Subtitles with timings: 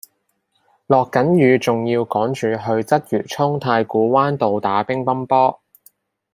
[0.87, 5.61] 落緊雨仲要趕住去鰂魚涌太古灣道打乒乓波